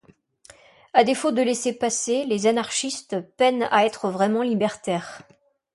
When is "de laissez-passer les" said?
1.31-2.47